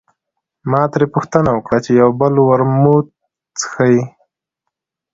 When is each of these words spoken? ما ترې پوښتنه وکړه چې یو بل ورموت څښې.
ما 0.69 0.81
ترې 0.91 1.07
پوښتنه 1.15 1.49
وکړه 1.53 1.79
چې 1.85 1.91
یو 2.01 2.09
بل 2.19 2.33
ورموت 2.49 3.07
څښې. 3.59 3.97